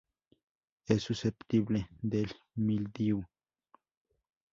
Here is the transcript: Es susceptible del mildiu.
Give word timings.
Es 0.95 1.03
susceptible 1.03 1.87
del 2.01 2.31
mildiu. 2.55 3.23